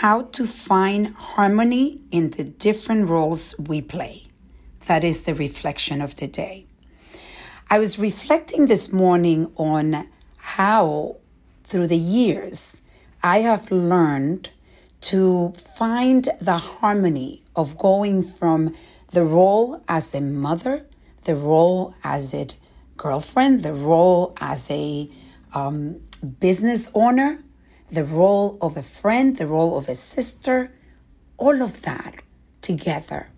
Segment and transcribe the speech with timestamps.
[0.00, 4.26] how to find harmony in the different roles we play.
[4.84, 6.66] That is the reflection of the day.
[7.70, 10.06] I was reflecting this morning on
[10.36, 11.16] how,
[11.64, 12.82] through the years,
[13.22, 14.50] I have learned
[15.12, 18.74] to find the harmony of going from
[19.12, 20.84] the role as a mother,
[21.24, 22.48] the role as a
[22.98, 25.10] girlfriend, the role as a
[25.54, 26.02] um,
[26.38, 27.42] business owner,
[27.90, 30.72] the role of a friend, the role of a sister,
[31.36, 32.22] all of that
[32.60, 33.28] together.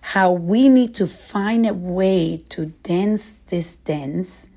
[0.00, 4.48] How we need to find a way to dance this dance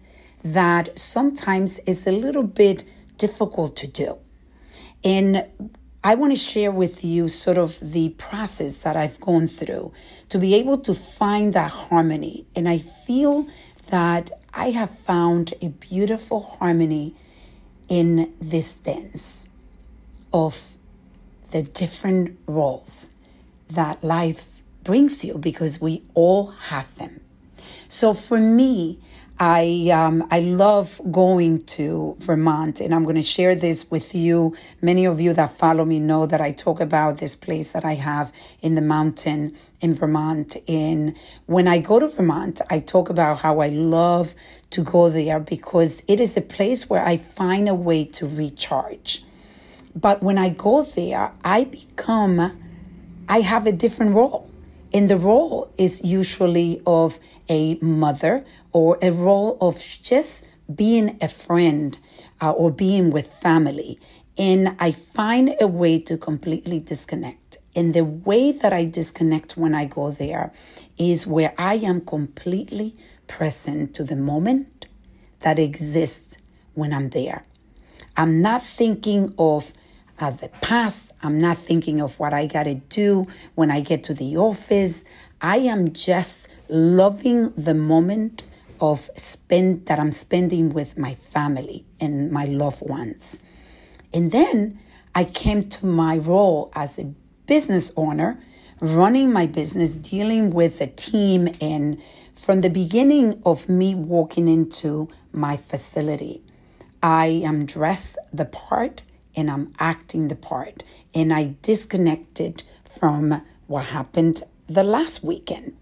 [0.44, 2.84] that sometimes is a little bit
[3.18, 4.18] difficult to do.
[5.04, 5.46] And
[6.04, 9.91] I want to share with you sort of the process that I've gone through
[10.30, 12.46] to be able to find that harmony.
[12.55, 13.48] And I feel
[13.90, 17.16] that I have found a beautiful harmony
[17.88, 19.49] in this dance
[20.34, 20.76] of
[21.52, 23.09] the different roles
[23.70, 27.20] that life brings you because we all have them.
[27.87, 28.99] So for me,
[29.38, 34.55] I um, I love going to Vermont, and I'm going to share this with you.
[34.82, 37.96] Many of you that follow me know that I talk about this place that I
[37.96, 40.56] have in the mountain in Vermont.
[40.70, 44.36] And when I go to Vermont, I talk about how I love
[44.70, 49.26] to go there because it is a place where I find a way to recharge.
[49.94, 52.58] But when I go there, I become,
[53.28, 54.50] I have a different role.
[54.96, 61.27] And the role is usually of a mother or a role of just being a
[61.27, 61.98] friend
[62.40, 63.99] uh, or being with family.
[64.38, 67.57] And I find a way to completely disconnect.
[67.75, 70.53] And the way that I disconnect when I go there
[70.97, 72.96] is where I am completely
[73.28, 74.85] present to the moment
[75.41, 76.38] that exists
[76.73, 77.44] when I'm there.
[78.16, 79.73] I'm not thinking of
[80.19, 81.12] uh, the past.
[81.22, 85.06] I'm not thinking of what I got to do when I get to the office.
[85.41, 88.44] I am just loving the moment
[88.80, 93.41] of spend that I'm spending with my family and my loved ones.
[94.13, 94.79] And then
[95.13, 97.13] I came to my role as a
[97.47, 98.39] business owner,
[98.79, 102.01] running my business, dealing with a team and
[102.35, 106.44] from the beginning of me walking into my facility,
[107.01, 109.01] I am dressed the part
[109.35, 110.84] and I'm acting the part.
[111.13, 115.75] And I disconnected from what happened the last weekend.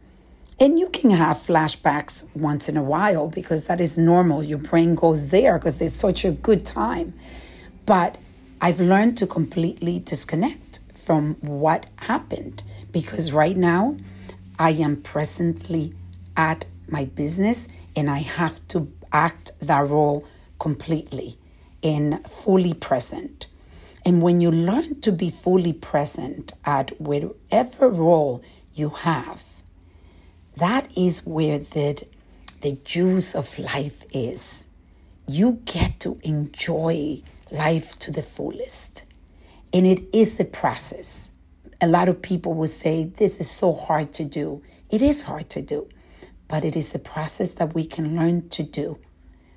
[0.59, 4.43] And you can have flashbacks once in a while because that is normal.
[4.43, 7.13] Your brain goes there because it's such a good time.
[7.85, 8.17] But
[8.61, 13.97] I've learned to completely disconnect from what happened because right now
[14.57, 15.93] I am presently
[16.37, 20.25] at my business and I have to act that role
[20.59, 21.37] completely
[21.83, 23.47] and fully present.
[24.05, 29.43] And when you learn to be fully present at whatever role you have,
[30.57, 32.05] that is where the,
[32.61, 34.65] the juice of life is.
[35.27, 37.21] You get to enjoy
[37.51, 39.03] life to the fullest.
[39.71, 41.29] And it is a process.
[41.81, 44.61] A lot of people will say, This is so hard to do.
[44.89, 45.89] It is hard to do,
[46.47, 48.99] but it is a process that we can learn to do.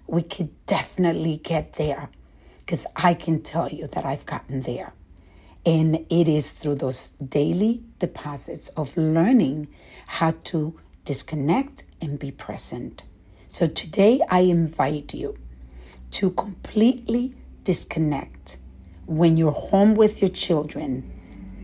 [0.07, 2.11] We could definitely get there
[2.59, 4.93] because I can tell you that I've gotten there.
[5.65, 9.69] And it is through those daily deposits of learning
[10.07, 13.03] how to disconnect and be present.
[13.49, 15.37] So today I invite you
[16.13, 17.35] to completely
[17.65, 18.59] disconnect
[19.07, 21.11] when you're home with your children,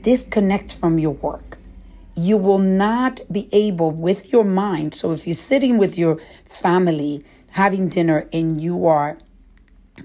[0.00, 1.58] disconnect from your work.
[2.14, 4.94] You will not be able with your mind.
[4.94, 9.18] So if you're sitting with your family having dinner and you are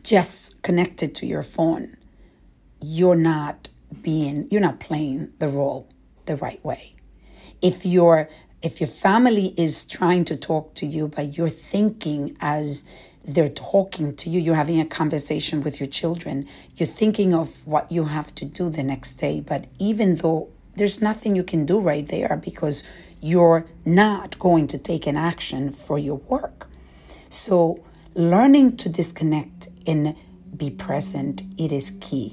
[0.03, 1.97] just connected to your phone,
[2.81, 3.69] you're not
[4.01, 5.87] being, you're not playing the role
[6.25, 6.95] the right way.
[7.61, 8.29] If you're
[8.61, 12.83] if your family is trying to talk to you, but you're thinking as
[13.23, 17.91] they're talking to you, you're having a conversation with your children, you're thinking of what
[17.91, 19.41] you have to do the next day.
[19.41, 22.83] But even though there's nothing you can do right there because
[23.21, 26.66] you're not going to take an action for your work.
[27.29, 27.83] So,
[28.13, 30.15] learning to disconnect and
[30.55, 32.29] be present, it is key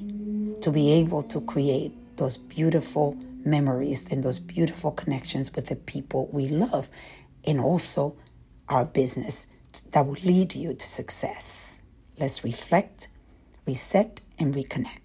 [0.61, 6.29] to be able to create those beautiful memories and those beautiful connections with the people
[6.33, 6.89] we love,
[7.45, 8.17] and also
[8.69, 9.49] our business
[9.93, 11.83] that will lead you to success.
[12.19, 13.09] Let's reflect,
[13.67, 15.04] reset, and reconnect.